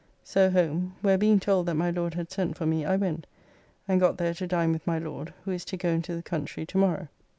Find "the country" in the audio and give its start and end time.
6.15-6.65